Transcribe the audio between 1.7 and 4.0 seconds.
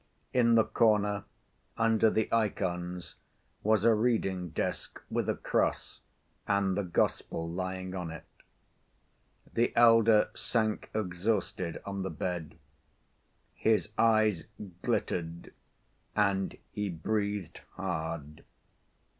under the ikons, was a